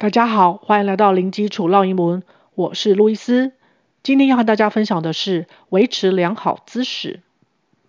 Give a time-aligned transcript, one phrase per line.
[0.00, 2.22] 大家好，欢迎来到零基础绕英文，
[2.54, 3.54] 我是路易斯。
[4.04, 7.20] 今天要和大家分享的是维持良好姿势。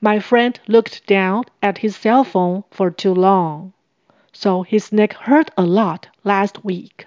[0.01, 3.73] My friend looked down at his cell phone for too long,
[4.33, 7.05] so his neck hurt a lot last week.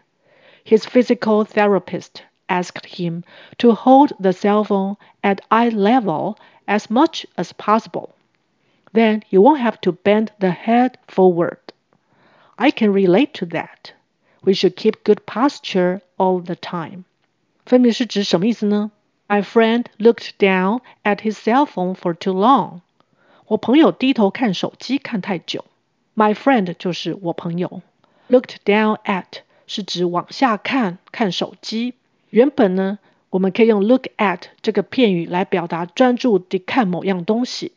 [0.65, 3.25] His physical therapist asked him
[3.59, 6.37] to hold the cell phone at eye level
[6.69, 8.11] as much as possible.
[8.93, 11.59] Then you won't have to bend the head forward.
[12.57, 13.95] I can relate to that.
[14.45, 17.05] We should keep good posture all the time.
[17.65, 18.91] 分别是指什么意思呢
[19.29, 22.81] ？My friend looked down at his cell phone for too long.
[23.47, 25.65] 我朋友低头看手机看太久。
[26.17, 27.83] My friend 就是我朋友。
[28.29, 31.95] Looked down at 是指往下看看手机。
[32.31, 32.99] 原本呢，
[33.31, 37.73] 我们可以用 look at 这个片语来表达专注地看某样东西。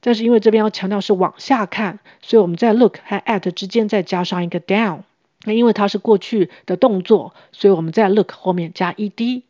[0.00, 5.00] 但是因为这边要强调是往下看，所以我们在 look 和 at 之间再加上一个 down。
[5.46, 9.42] 那因为它是过去的动作，所以我们在 look 后面加 ed。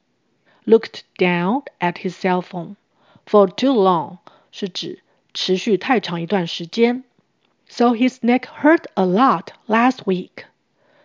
[0.68, 2.74] Looked down at his cell phone
[3.24, 4.18] for too long
[4.50, 5.00] 是指
[5.32, 7.04] 持续太长一段时间。
[7.68, 10.46] So his neck hurt a lot last week.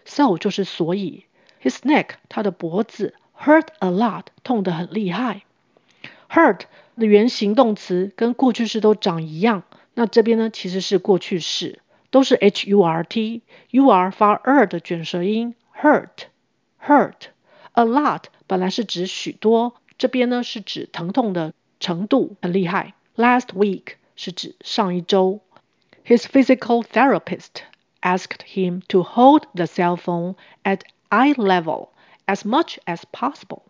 [0.03, 1.25] So 就是所以
[1.61, 5.43] ，his neck 他的脖子 hurt a lot 痛得很厉害。
[6.27, 6.61] Hurt
[6.97, 9.61] 的原形动词跟过去式都长一样，
[9.93, 11.79] 那这边呢其实是过去式，
[12.10, 16.26] 都是 h u r t，u r 发 r 的卷舌音，hurt
[16.80, 17.28] hurt
[17.72, 22.94] a lot 本来是指许多，这边呢是指疼痛的程度很厉害。
[23.16, 25.40] Last week 是指上一周。
[26.04, 27.62] His physical therapist
[28.00, 31.88] asked him to hold the cell phone at eye level
[32.26, 33.62] as much as possible.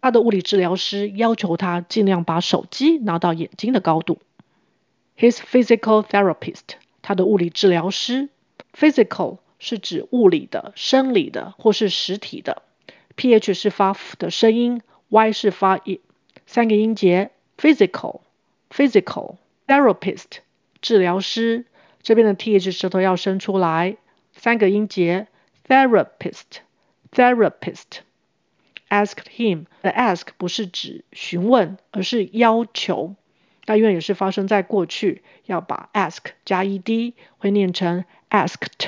[0.00, 4.18] 他的物理治疗师要求他尽量把手机拿到眼睛的高度。
[5.16, 6.74] His physical therapist，
[7.09, 8.29] 他的物理治疗师。
[8.71, 12.61] Physical 是指物理的、生理的或是实体的。
[13.17, 16.01] ph 是发 f 的声音，y 是发 i，
[16.45, 17.31] 三个音节。
[17.57, 19.37] Physical，physical。
[19.65, 20.41] Therapist，
[20.83, 21.65] 治疗师，
[22.03, 23.97] 这边的 th 舌头要伸出来，
[24.33, 25.25] 三个音节。
[25.67, 28.01] Therapist，therapist。
[28.87, 33.15] Asked him 的 ask 不是指询问，而是要求。
[33.69, 38.87] 那因为也是发生在过去，要把 ask 加 ed，会念成 asked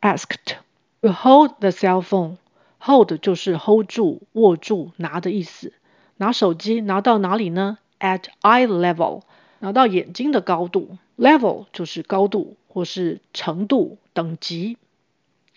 [0.00, 0.54] asked。
[1.00, 5.72] To hold the cell phone，hold 就是 hold 住、握住、拿的意思。
[6.16, 9.22] 拿手机拿到哪里呢？At eye level，
[9.58, 10.98] 拿到眼睛的高度。
[11.18, 14.76] Level 就是高度或是程度、等级、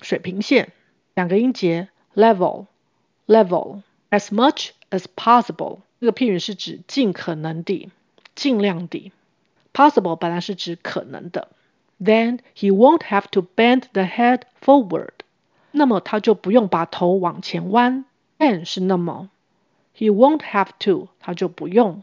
[0.01, 0.72] 水平线。
[1.13, 2.66] 两个音节 level。
[3.28, 7.91] Level as much as possible，这个片语是指尽可能地、
[8.34, 9.12] 尽量地。
[9.72, 11.49] Possible 本来是指可能的。
[12.03, 15.11] Then he won't have to bend the head forward，
[15.72, 18.05] 那么他就不用把头往前弯。
[18.39, 19.31] Then 是那么，
[19.97, 22.03] he won't have to，他就不用。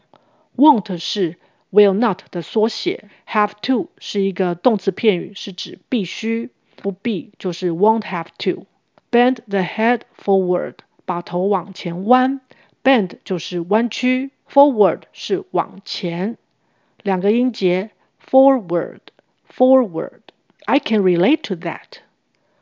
[0.56, 1.36] Won't 是
[1.72, 8.66] will not 的缩写，have to 是一个动词片语，是指必须，不必就是 won't have to
[9.10, 10.74] bend the head forward。
[11.06, 12.40] 把头往前弯，
[12.82, 16.37] bend 就是弯曲 ，forward 是往前，
[17.01, 17.91] 两个音节
[18.29, 20.19] ，forward，forward。
[20.65, 22.01] I can relate to that。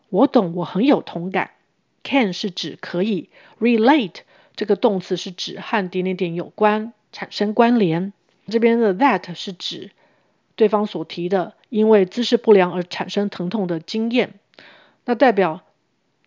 [0.09, 1.51] 我懂，我很有同感。
[2.03, 3.29] Can 是指可以
[3.59, 4.21] ，relate
[4.55, 8.13] 这个动词是指和点点点有关，产生关联。
[8.47, 9.91] 这边的 that 是指
[10.55, 14.33] 对方所提的因为姿势不良而产生疼痛的经验，
[15.05, 15.61] 那代表。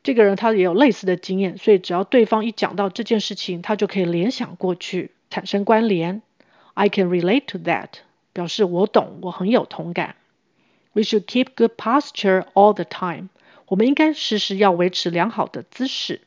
[0.05, 6.20] 这个人他也有类似的经验，所以只要对方一讲到这件事情，他就可以联想过去，产生关联。
[6.75, 7.88] I can relate to that，
[8.34, 10.16] 表示我懂，我很有同感。
[10.93, 13.31] We should keep good posture all the time。
[13.69, 16.20] 我们应该时时要维持良好的姿势。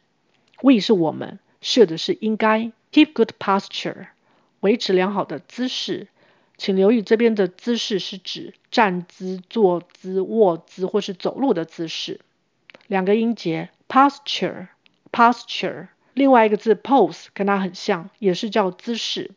[0.64, 2.72] We 是我们，should 是应该。
[2.92, 4.08] Keep good posture，
[4.62, 6.08] 维持良好的姿势。
[6.58, 12.22] 请留意这边的姿势是指站姿、坐姿、卧姿或是走路的姿势。
[12.88, 19.32] 两个音节，posture，posture，另外一个字 pose 跟它很像，也是叫姿势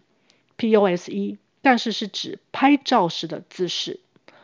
[0.57, 4.01] ，p-o-s-e，但是是指拍照时的姿势。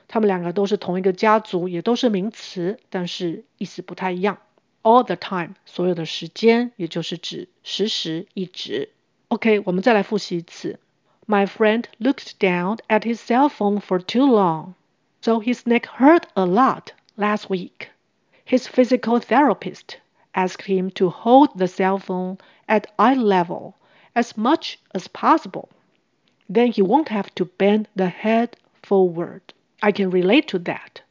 [0.09, 4.39] 它们两个都是同一个家族，也都是名词，但是意思不太一样。
[4.83, 8.91] All the time，所有的时间，也就是指时时一直。
[9.29, 10.79] OK，我们再来复习一次。
[11.27, 14.75] My friend looked down at his cell phone for too long,
[15.23, 17.89] so his neck hurt a lot last week.
[18.45, 19.97] His physical therapist
[20.34, 22.38] asked him to hold the cell phone
[22.68, 23.76] at eye level
[24.16, 25.70] as much as possible.
[26.48, 29.42] Then he won't have to bend the head forward.
[29.82, 31.02] I can relate to that.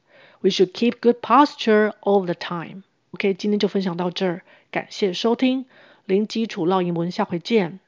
[0.43, 2.85] We should keep good posture all the time.
[3.13, 5.67] OK，今天就分享到这儿，感谢收听
[6.07, 7.81] 零基础绕英文，下回见。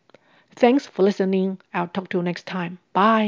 [0.56, 1.58] Thanks for listening.
[1.72, 2.78] I'll talk to you next time.
[2.92, 3.18] Bye.